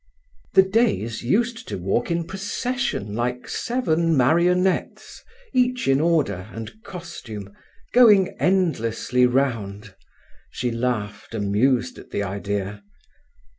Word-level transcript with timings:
"The 0.55 0.63
days 0.63 1.21
used 1.23 1.67
to 1.67 1.77
walk 1.77 2.09
in 2.09 2.25
procession 2.25 3.13
like 3.13 3.47
seven 3.47 4.17
marionettes, 4.17 5.21
each 5.53 5.87
in 5.87 6.01
order 6.01 6.49
and 6.51 6.81
costume, 6.81 7.55
going 7.93 8.29
endlessly 8.39 9.27
round." 9.27 9.93
She 10.49 10.71
laughed, 10.71 11.35
amused 11.35 11.99
at 11.99 12.09
the 12.09 12.23
idea. 12.23 12.81